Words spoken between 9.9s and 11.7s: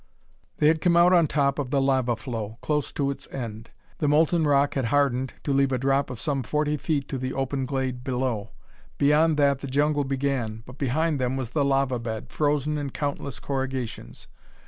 began, but behind them was the